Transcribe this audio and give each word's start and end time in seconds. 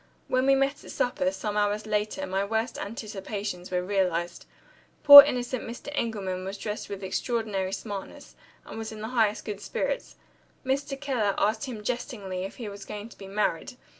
When 0.27 0.47
we 0.47 0.55
met 0.55 0.83
at 0.83 0.89
supper, 0.89 1.29
some 1.29 1.55
hours 1.55 1.85
later, 1.85 2.25
my 2.25 2.43
worst 2.43 2.79
anticipations 2.79 3.69
were 3.69 3.83
realized. 3.83 4.47
Poor 5.03 5.21
innocent 5.21 5.63
Mr. 5.69 5.89
Engelman 5.93 6.43
was 6.43 6.57
dressed 6.57 6.89
with 6.89 7.03
extraordinary 7.03 7.71
smartness, 7.71 8.35
and 8.65 8.79
was 8.79 8.91
in 8.91 9.01
the 9.01 9.09
highest 9.09 9.45
good 9.45 9.61
spirits. 9.61 10.15
Mr. 10.65 10.99
Keller 10.99 11.35
asked 11.37 11.65
him 11.65 11.83
jestingly 11.83 12.45
if 12.45 12.55
he 12.55 12.67
was 12.67 12.83
going 12.83 13.09
to 13.09 13.17
be 13.19 13.27
married. 13.27 13.73